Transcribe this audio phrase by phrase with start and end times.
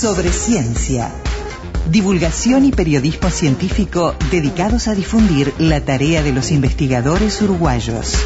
[0.00, 1.12] sobre ciencia.
[1.90, 8.16] Divulgación y periodismo científico dedicados a difundir la tarea de los investigadores uruguayos.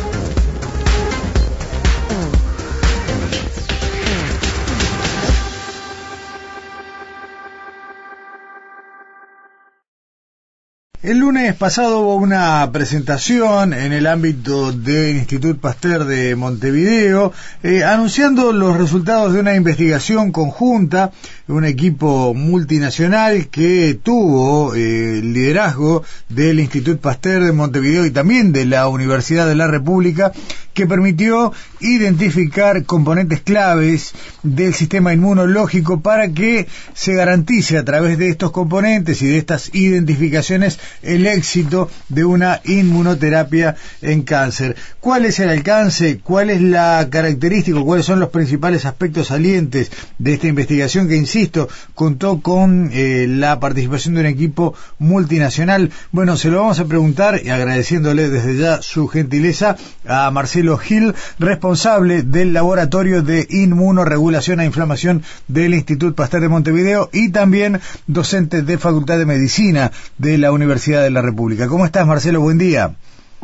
[11.04, 17.30] El lunes pasado hubo una presentación en el ámbito del Instituto Pasteur de Montevideo,
[17.62, 21.12] eh, anunciando los resultados de una investigación conjunta,
[21.46, 28.54] un equipo multinacional que tuvo eh, el liderazgo del Instituto Pasteur de Montevideo y también
[28.54, 30.32] de la Universidad de la República,
[30.74, 38.28] que permitió identificar componentes claves del sistema inmunológico para que se garantice a través de
[38.28, 44.76] estos componentes y de estas identificaciones el éxito de una inmunoterapia en cáncer.
[45.00, 46.18] ¿Cuál es el alcance?
[46.22, 47.80] ¿Cuál es la característica?
[47.80, 53.60] ¿Cuáles son los principales aspectos salientes de esta investigación que, insisto, contó con eh, la
[53.60, 55.92] participación de un equipo multinacional?
[56.10, 61.14] Bueno, se lo vamos a preguntar y agradeciéndole desde ya su gentileza a Marcelo Gil,
[61.38, 68.62] responsable del Laboratorio de Inmunoregulación e Inflamación del Instituto Pasteur de Montevideo y también docente
[68.62, 71.68] de Facultad de Medicina de la Universidad de la República.
[71.68, 72.40] ¿Cómo estás, Marcelo?
[72.40, 72.94] Buen día.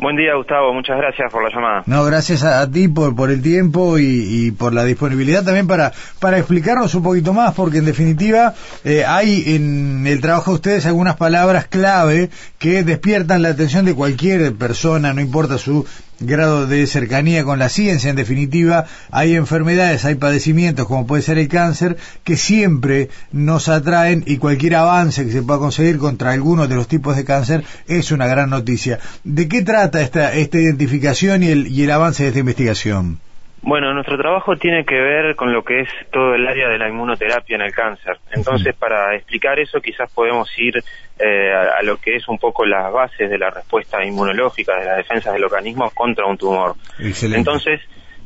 [0.01, 0.73] Buen día, Gustavo.
[0.73, 1.83] Muchas gracias por la llamada.
[1.85, 6.39] No, gracias a, ti por, por el tiempo y, por la disponibilidad también para, para
[6.39, 11.17] explicarnos un poquito más, porque en definitiva eh, hay en el trabajo de ustedes algunas
[11.17, 15.85] palabras clave que despiertan la atención de cualquier persona, no importa su
[16.21, 18.09] grado de cercanía con la ciencia.
[18.09, 24.23] En definitiva, hay enfermedades, hay padecimientos, como puede ser el cáncer, que siempre nos atraen
[24.25, 28.11] y cualquier avance que se pueda conseguir contra alguno de los tipos de cáncer es
[28.11, 28.99] una gran noticia.
[29.23, 33.19] ¿De qué trata esta, esta identificación y el, y el avance de esta investigación?
[33.63, 36.89] Bueno, nuestro trabajo tiene que ver con lo que es todo el área de la
[36.89, 38.17] inmunoterapia en el cáncer.
[38.31, 40.83] Entonces, para explicar eso, quizás podemos ir
[41.19, 44.95] eh, a, lo que es un poco las bases de la respuesta inmunológica, de la
[44.95, 46.73] defensa del organismo contra un tumor.
[46.99, 47.81] Entonces,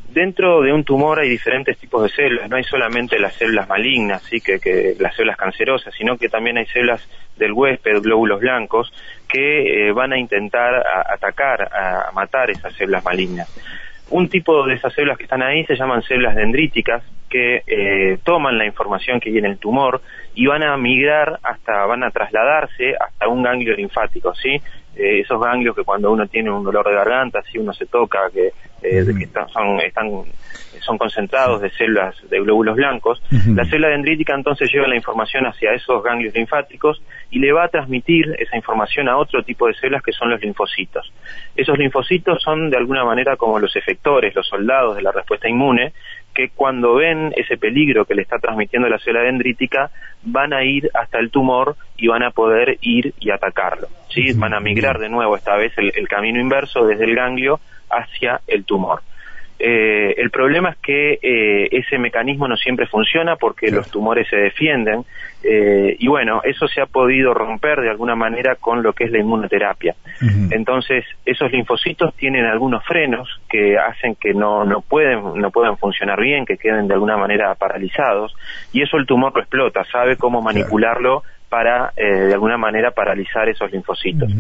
[0.08, 4.24] dentro de un tumor hay diferentes tipos de células, no hay solamente las células malignas,
[4.24, 4.40] ¿sí?
[4.40, 7.06] que, que las células cancerosas, sino que también hay células
[7.36, 8.94] del huésped, glóbulos blancos,
[9.28, 13.50] que eh, van a intentar atacar, a matar esas células malignas.
[14.10, 18.58] Un tipo de esas células que están ahí se llaman células dendríticas, que eh, toman
[18.58, 20.02] la información que hay en el tumor
[20.36, 24.62] y van a migrar hasta, van a trasladarse hasta un ganglio linfático, ¿sí?
[24.96, 28.30] Eh, esos ganglios que cuando uno tiene un dolor de garganta, si uno se toca,
[28.34, 29.04] que, eh,
[29.52, 30.10] son, están,
[30.80, 35.74] son concentrados de células de glóbulos blancos, la célula dendrítica entonces lleva la información hacia
[35.74, 40.04] esos ganglios linfáticos y le va a transmitir esa información a otro tipo de células
[40.04, 41.12] que son los linfocitos.
[41.56, 45.94] Esos linfocitos son de alguna manera como los efectores, los soldados de la respuesta inmune,
[46.36, 49.90] que cuando ven ese peligro que le está transmitiendo la célula dendrítica,
[50.22, 53.88] van a ir hasta el tumor y van a poder ir y atacarlo.
[54.10, 54.34] ¿sí?
[54.34, 57.60] Van a migrar de nuevo, esta vez el camino inverso desde el ganglio
[57.90, 59.02] hacia el tumor.
[59.58, 64.38] Eh, el problema es que eh, ese mecanismo no siempre funciona porque los tumores se
[64.38, 65.04] defienden
[65.44, 69.12] eh, y bueno, eso se ha podido romper de alguna manera con lo que es
[69.12, 69.96] la inmunoterapia.
[70.50, 76.20] Entonces, esos linfocitos tienen algunos frenos que hacen que no, no, pueden, no puedan funcionar
[76.20, 78.36] bien, que queden de alguna manera paralizados
[78.74, 83.48] y eso el tumor lo explota, sabe cómo manipularlo para, eh, de alguna manera, paralizar
[83.50, 84.32] esos linfocitos.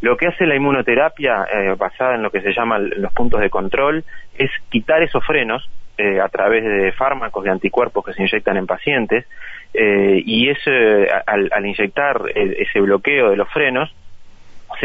[0.00, 3.50] Lo que hace la inmunoterapia, eh, basada en lo que se llama los puntos de
[3.50, 4.04] control,
[4.36, 5.68] es quitar esos frenos
[5.98, 9.26] eh, a través de fármacos de anticuerpos que se inyectan en pacientes,
[9.74, 13.94] y ese, al, al inyectar ese bloqueo de los frenos,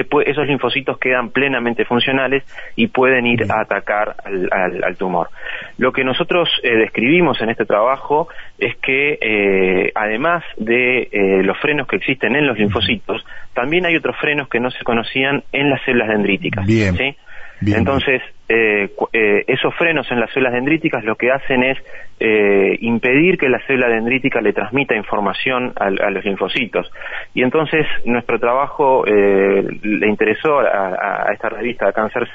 [0.02, 2.44] esos linfocitos quedan plenamente funcionales
[2.75, 5.30] y pueden ir a atacar al, tumor.
[5.78, 8.28] Lo que nosotros eh, describimos en este trabajo
[8.58, 13.96] es que eh, además de eh, los frenos que existen en los linfocitos, también hay
[13.96, 16.66] otros frenos que no se conocían en las células dendríticas.
[16.68, 17.16] ¿sí?
[17.66, 21.78] Entonces, eh, eh, esos frenos en las células dendríticas lo que hacen es
[22.17, 26.90] eh, impedir que la célula dendrítica le transmita información a, los linfocitos.
[27.34, 32.28] Y entonces nuestro trabajo le interesó a, esta revista Cáncer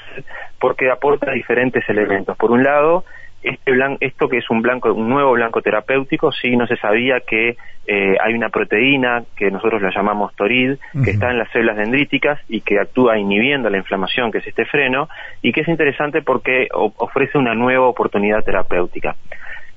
[0.59, 2.37] porque aporta diferentes elementos.
[2.37, 3.05] Por un lado,
[3.43, 7.57] este esto que es un blanco, un nuevo blanco terapéutico, sí no se sabía que
[7.85, 12.39] eh, hay una proteína que nosotros la llamamos torid, que está en las células dendríticas
[12.47, 15.09] y que actúa inhibiendo la inflamación, que es este freno,
[15.41, 19.15] y que es interesante porque ofrece una nueva oportunidad terapéutica.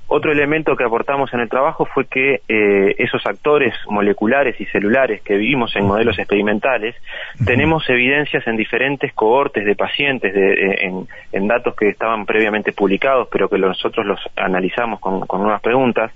[0.08, 5.20] Otro elemento que aportamos en el trabajo fue que eh, esos actores moleculares y celulares
[5.22, 6.94] que vimos en modelos experimentales,
[7.44, 13.56] tenemos evidencias en diferentes cohortes de pacientes, en, datos que estaban previamente publicados, pero que
[13.58, 16.12] nosotros los analizamos con, nuevas preguntas.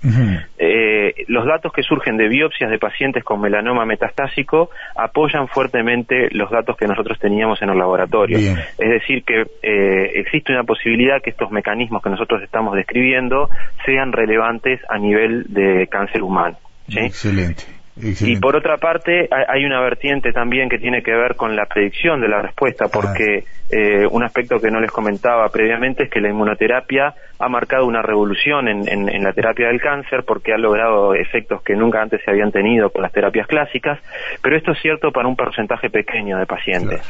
[0.57, 6.49] Eh, los datos que surgen de biopsias de pacientes con melanoma metastásico apoyan fuertemente los
[6.49, 8.37] datos que nosotros teníamos en el laboratorio.
[8.37, 13.49] Es decir, que eh, existe una posibilidad que estos mecanismos que nosotros estamos describiendo
[13.85, 16.57] sean relevantes a nivel de cáncer humano.
[16.87, 17.63] Excelente.
[17.97, 22.21] Y por otra parte, hay una vertiente también que tiene que ver con la predicción
[22.21, 26.29] de la respuesta, porque eh, un aspecto que no les comentaba previamente es que la
[26.29, 31.75] inmunoterapia ha marcado una revolución en, la terapia del cáncer porque ha logrado efectos que
[31.75, 33.99] nunca antes se habían tenido con las terapias clásicas,
[34.41, 37.01] pero esto es cierto para un porcentaje pequeño de pacientes.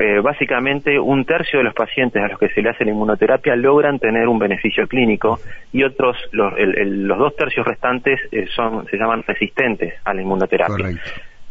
[0.00, 3.56] Eh, básicamente un tercio de los pacientes a los que se le hace la inmunoterapia
[3.56, 5.40] logran tener un beneficio clínico
[5.72, 10.90] y otros, los, los dos tercios restantes eh, son, se llaman resistentes a la inmunoterapia.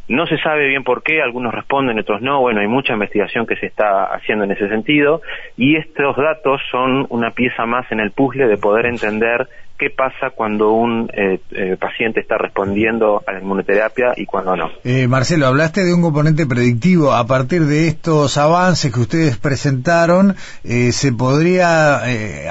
[0.07, 2.39] No se sabe bien por qué, algunos responden, otros no.
[2.39, 5.21] Bueno, hay mucha investigación que se está haciendo en ese sentido
[5.57, 10.31] y estos datos son una pieza más en el puzzle de poder entender qué pasa
[10.33, 14.69] cuando un eh, eh, paciente está respondiendo a la inmunoterapia y cuando no.
[14.83, 17.13] Eh, Marcelo, hablaste de un componente predictivo.
[17.13, 22.01] A partir de estos avances que ustedes presentaron, ¿se podría,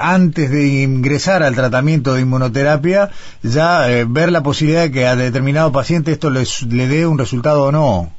[0.01, 3.11] antes de ingresar al tratamiento de inmunoterapia,
[3.43, 7.65] ya ver la posibilidad de que a determinado paciente esto les, le dé un resultado
[7.65, 8.16] o no?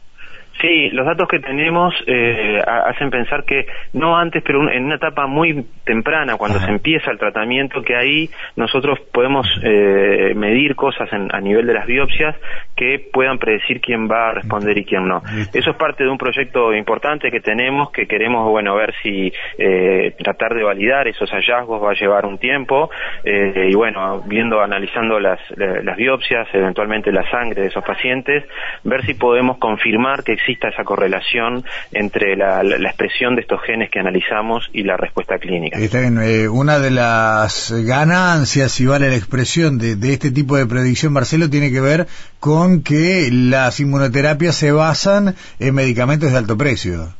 [0.62, 5.28] Sí, los datos que tenemos eh, hacen pensar que no antes, pero en una etapa
[5.28, 11.40] muy temprana, cuando se empieza el tratamiento, que ahí nosotros podemos eh, medir cosas a
[11.42, 12.36] nivel de las biopsias
[12.76, 15.22] que puedan predecir quién va a responder y quién no.
[15.54, 20.16] Eso es parte de un proyecto importante que tenemos, que queremos, bueno, ver si eh,
[20.18, 22.90] tratar de validar esos hallazgos va a llevar un tiempo
[23.24, 28.44] y bueno, viendo, analizando las, las biopsias, eventualmente la sangre de esos pacientes,
[28.84, 34.00] ver si podemos confirmar que exista esa correlación entre la, expresión de estos genes que
[34.00, 35.78] analizamos y la respuesta clínica.
[35.80, 41.12] Eh, una de las ganancias, si vale la expresión, de, de este tipo de predicción,
[41.14, 42.08] Marcelo, tiene que ver
[42.40, 47.17] con que las inmunoterapias se basan en medicamentos de alto precio.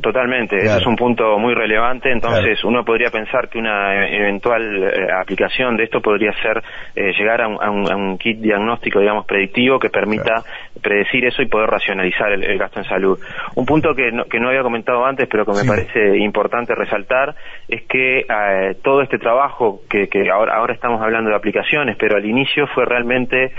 [0.00, 5.06] Totalmente, ese es un punto muy relevante, entonces uno podría pensar que una eventual eh,
[5.10, 6.62] aplicación de esto podría ser
[6.94, 10.42] eh, llegar a un, kit diagnóstico, digamos, predictivo que permita
[10.82, 13.18] predecir eso y poder racionalizar el, gasto en salud.
[13.54, 17.34] Un punto que no, que no había comentado antes, pero que me parece importante resaltar,
[17.66, 22.16] es que eh, todo este trabajo, que, que ahora, ahora estamos hablando de aplicaciones, pero
[22.16, 23.52] al inicio fue realmente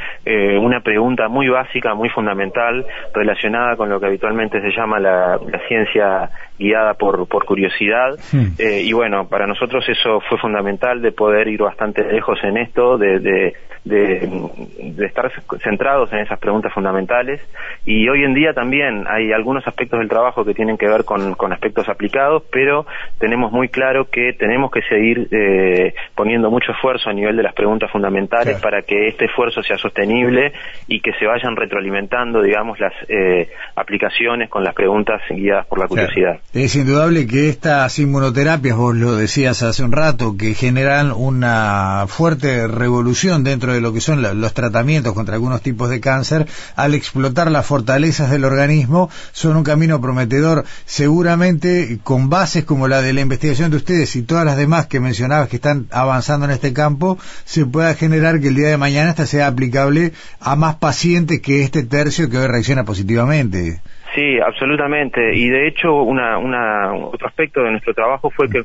[0.60, 6.27] una pregunta muy básica, muy fundamental, relacionada con lo que habitualmente se llama la ciencia
[6.58, 8.18] guiada por, por curiosidad.
[8.58, 12.98] Eh, y bueno, para nosotros eso fue fundamental de poder ir bastante lejos en esto,
[12.98, 13.54] de, de,
[13.86, 15.32] de, estar
[15.64, 17.42] centrados en esas preguntas fundamentales.
[17.86, 21.34] Y hoy en día también hay algunos aspectos del trabajo que tienen que ver con,
[21.36, 22.86] con aspectos aplicados, pero
[23.20, 27.54] tenemos muy claro que tenemos que seguir eh, poniendo mucho esfuerzo a nivel de las
[27.54, 30.54] preguntas fundamentales para que este esfuerzo sea sostenible
[30.88, 35.88] y que se vayan retroalimentando, digamos, las eh, aplicaciones con las preguntas guiadas por la
[35.88, 36.17] curiosidad.
[36.54, 42.68] Es indudable que estas inmunoterapias, vos lo decías hace un rato, que generan una fuerte
[42.68, 47.52] revolución dentro de lo que son los tratamientos contra algunos tipos de cáncer, al explotar
[47.52, 53.22] las fortalezas del organismo, son un camino prometedor, seguramente con bases como la de la
[53.22, 57.18] investigación de ustedes y todas las demás que mencionabas que están avanzando en este campo,
[57.46, 61.64] se pueda generar que el día de mañana esta sea aplicable a más pacientes que
[61.64, 63.82] este tercio que hoy reacciona positivamente.
[64.18, 65.36] Sí, absolutamente.
[65.36, 68.64] Y de hecho, una, una, otro aspecto de nuestro trabajo fue que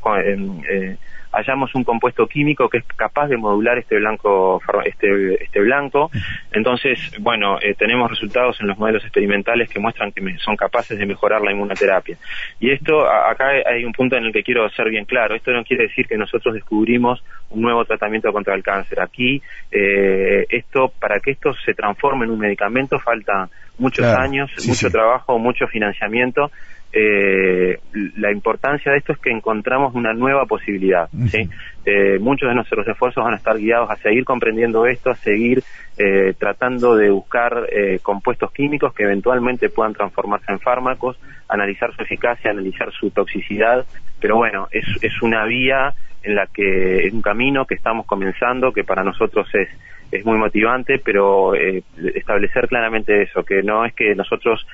[1.32, 6.10] hallamos un compuesto químico que es capaz de modular este blanco este, este blanco.
[6.52, 11.06] Entonces bueno eh, tenemos resultados en los modelos experimentales que muestran que son capaces de
[11.06, 12.16] mejorar la inmunoterapia.
[12.60, 15.34] Y esto acá hay un punto en el que quiero ser bien claro.
[15.34, 19.00] Esto no quiere decir que nosotros descubrimos un nuevo tratamiento contra el cáncer.
[19.00, 23.48] Aquí eh, esto para que esto se transforme en un medicamento falta
[23.78, 26.50] muchos años mucho trabajo mucho financiamiento
[26.92, 27.78] eh,
[28.16, 31.08] la importancia de esto es que encontramos una nueva posibilidad.
[31.28, 31.49] ¿sí?
[31.87, 35.62] Eh, muchos de nuestros esfuerzos van a estar guiados a seguir comprendiendo esto, a seguir
[35.96, 41.18] eh, tratando de buscar eh, compuestos químicos que eventualmente puedan transformarse en fármacos,
[41.49, 43.87] analizar su eficacia, analizar su toxicidad,
[44.20, 48.72] pero bueno, es, es una vía en la que es un camino que estamos comenzando,
[48.72, 49.68] que para nosotros es
[50.12, 54.66] es muy motivante, pero establecer claramente eso, que no es que nosotros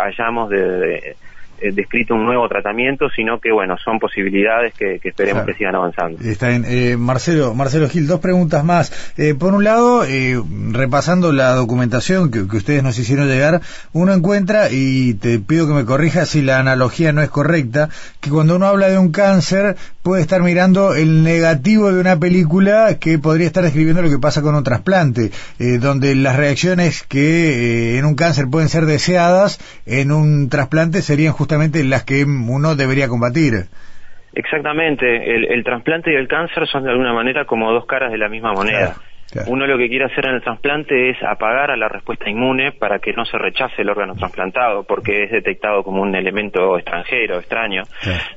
[0.00, 1.16] hayamos de eh,
[1.70, 6.18] descrito un nuevo tratamiento, sino que, bueno, son posibilidades que, esperemos que sigan avanzando.
[6.22, 6.64] Está bien.
[6.66, 8.92] Eh, Marcelo, Marcelo Gil, dos preguntas más.
[9.16, 10.04] Eh, por un lado,
[10.72, 13.60] repasando la documentación que, ustedes nos hicieron llegar,
[13.92, 17.88] uno encuentra, y te pido que me corrijas si la analogía no es correcta,
[18.20, 22.98] que cuando uno habla de un cáncer puede estar mirando el negativo de una película
[22.98, 28.04] que podría estar describiendo lo que pasa con un trasplante, donde las reacciones que en
[28.04, 31.51] un cáncer pueden ser deseadas, en un trasplante serían justamente
[31.84, 33.68] las que uno debería combatir.
[34.34, 38.18] Exactamente, el, el trasplante y el cáncer son de alguna manera como dos caras de
[38.18, 38.96] la misma moneda.
[39.46, 42.98] Uno lo que quiere hacer en el trasplante es apagar a la respuesta inmune para
[42.98, 47.84] que no se rechace el órgano trasplantado, porque es detectado como un elemento extranjero, extraño.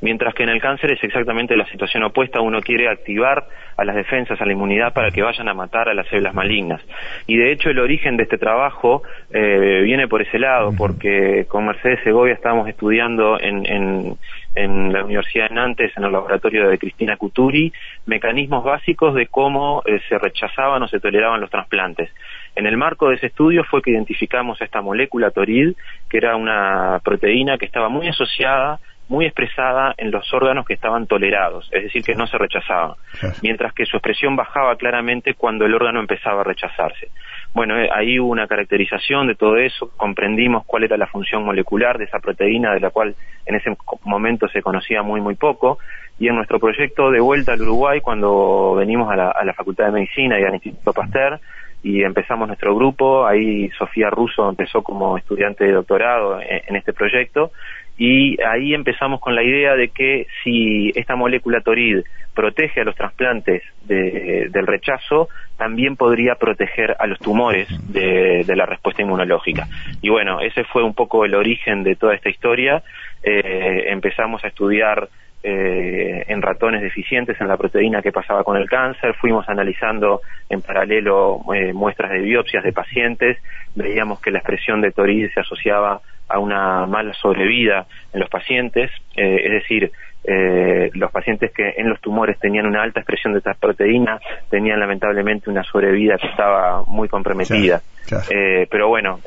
[0.02, 3.46] Mientras que en el cáncer es exactamente la situación opuesta, uno quiere activar
[3.78, 6.82] a las defensas, a la inmunidad, para que vayan a matar a las células malignas.
[7.28, 11.66] Y de hecho el origen de este trabajo eh, viene por ese lado, porque con
[11.66, 14.18] Mercedes Segovia estábamos estudiando en, en
[14.56, 17.72] en la Universidad de Nantes, en el laboratorio de Cristina Cuturi,
[18.06, 22.10] mecanismos básicos de cómo eh, se rechazaban o se toleraban los trasplantes.
[22.56, 25.74] En el marco de ese estudio fue que identificamos esta molécula torid,
[26.10, 31.06] que era una proteína que estaba muy asociada muy expresada en los órganos que estaban
[31.06, 32.96] tolerados, es decir, que no se rechazaban,
[33.42, 37.10] mientras que su expresión bajaba claramente cuando el órgano empezaba a rechazarse.
[37.56, 41.98] Bueno, eh, ahí hubo una caracterización de todo eso, comprendimos cuál era la función molecular
[41.98, 45.80] de esa proteína, de la cual en ese momento se conocía muy, muy poco,
[46.20, 50.38] y en nuestro proyecto de vuelta al Uruguay, cuando venimos a la, Facultad de Medicina
[50.38, 51.40] y al Instituto Pasteur,
[51.82, 57.52] y empezamos nuestro grupo, ahí Sofía Russo empezó como estudiante de doctorado en este proyecto,
[57.98, 62.96] y ahí empezamos con la idea de que si esta molécula torid protege a los
[62.96, 69.68] trasplantes del rechazo, también podría proteger a los tumores de, la respuesta inmunológica.
[70.02, 72.84] Y bueno, ese fue un poco el origen de toda esta historia.
[73.24, 75.08] Eh, empezamos a estudiar
[75.48, 80.64] eh, en ratones deficientes en la proteína que pasaba con el cáncer, fuimos analizando en
[80.64, 83.38] paralelo eh, muestras de biopsias de pacientes,
[83.76, 88.90] veíamos que la expresión de torid se asociaba a una mala sobrevida en los pacientes,
[89.16, 89.92] eh, es decir,
[90.28, 94.80] eh, los pacientes que en los tumores tenían una alta expresión de estas proteínas tenían
[94.80, 97.82] lamentablemente una sobrevida que estaba muy comprometida.
[98.30, 99.20] Eh, pero bueno,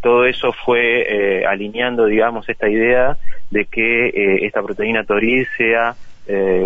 [0.00, 3.16] todo eso fue alineando, digamos, esta idea
[3.50, 5.94] de que esta proteína TORID sea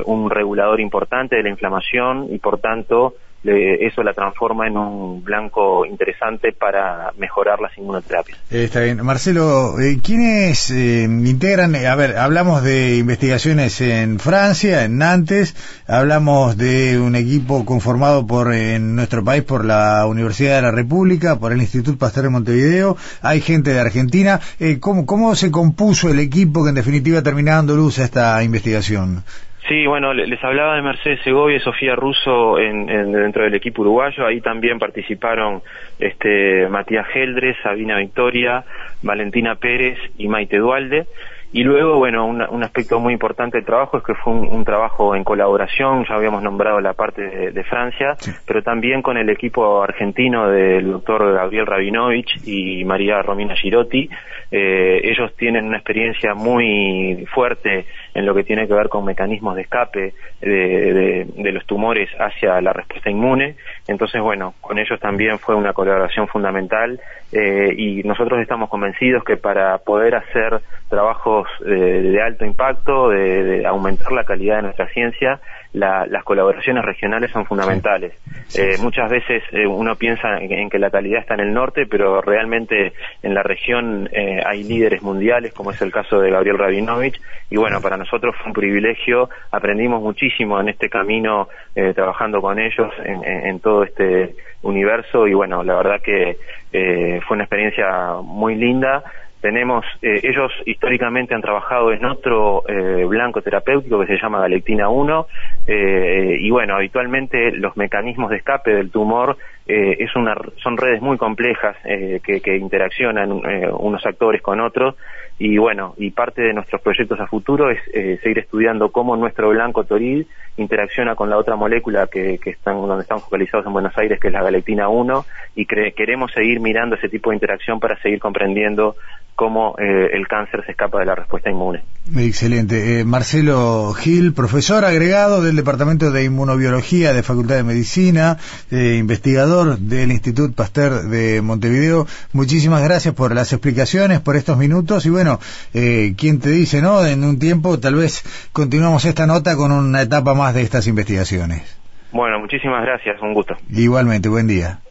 [0.05, 5.85] un regulador importante de la inflamación y por tanto eso la transforma en un blanco
[5.85, 8.39] interesante para mejorar las inmunoterapias.
[8.51, 9.05] Eh, está bien.
[9.05, 11.75] Marcelo, eh, ¿quiénes eh, integran?
[11.75, 15.55] A ver, hablamos de investigaciones en Francia, en Nantes,
[15.87, 21.39] hablamos de un equipo conformado por en nuestro país por la Universidad de la República,
[21.39, 24.41] por el Instituto Pasteur de Montevideo, hay gente de Argentina.
[24.81, 29.25] ¿cómo, ¿Cómo se compuso el equipo que en definitiva terminó dando luz a esta investigación?
[29.69, 34.27] Sí, bueno, les hablaba de Mercedes Segovia y Sofía Russo en, dentro del equipo uruguayo.
[34.27, 35.63] Ahí también participaron
[35.99, 38.63] este, Matías Geldres, Sabina Victoria,
[39.01, 41.07] Valentina Pérez y Maite Dualde.
[41.55, 45.23] Y luego, bueno, un, aspecto muy importante del trabajo es que fue un, trabajo en
[45.23, 50.91] colaboración, ya habíamos nombrado la parte de, Francia, pero también con el equipo argentino del
[50.91, 54.11] doctor Gabriel Rabinovich y María Romina Girotti.
[54.51, 59.55] Eh, ellos tienen una experiencia muy fuerte en lo que tiene que ver con mecanismos
[59.55, 63.55] de escape de, de los tumores hacia la respuesta inmune.
[63.87, 67.01] Entonces, bueno, con ellos también fue una colaboración fundamental
[67.37, 73.67] eh, y nosotros estamos convencidos que para poder hacer trabajos eh, de alto impacto, de,
[73.67, 75.41] aumentar la calidad de nuestra ciencia,
[75.73, 78.13] las colaboraciones regionales son fundamentales.
[78.57, 82.93] Eh, muchas veces uno piensa en, que la calidad está en el norte, pero realmente
[83.25, 84.09] en la región
[84.47, 87.21] hay líderes mundiales, como es el caso de Gabriel Rabinovich,
[87.51, 91.49] y bueno, para nosotros fue un privilegio, aprendimos muchísimo en este camino
[91.95, 96.37] trabajando con ellos en, en todo este universo y bueno, la verdad que
[96.73, 99.05] eh, fue una experiencia muy linda.
[99.45, 104.89] Tenemos, eh, ellos históricamente han trabajado en otro eh, blanco terapéutico que se llama Galectina
[104.89, 105.27] 1
[105.67, 111.77] y bueno, habitualmente los mecanismos de escape del tumor es una, son redes muy complejas
[111.83, 114.95] que, que, interaccionan unos actores con otros
[115.39, 119.49] y bueno, y parte de nuestros proyectos a futuro es eh, seguir estudiando cómo nuestro
[119.51, 124.21] blanco toril interacciona con la otra molécula que, están, donde están focalizados en Buenos Aires,
[124.21, 128.21] que es la galectina 1, y queremos seguir mirando ese tipo de interacción para seguir
[128.21, 128.95] comprendiendo
[129.35, 131.83] cómo eh, el cáncer se escapa de la respuesta inmune.
[132.13, 133.01] Excelente.
[133.01, 138.37] Eh, Marcelo Gil, profesor agregado del Departamento de Inmunobiología de Facultad de Medicina,
[138.71, 142.07] eh, investigador del Instituto Pasteur de Montevideo.
[142.35, 145.41] Muchísimas gracias por las explicaciones, por estos minutos y bueno,
[145.73, 147.07] eh, ¿quién te dice, no?
[147.07, 151.81] En un tiempo tal vez continuamos esta nota con una etapa más de estas investigaciones.
[152.13, 153.57] Bueno, muchísimas gracias, un gusto.
[153.71, 154.85] Igualmente, buen día.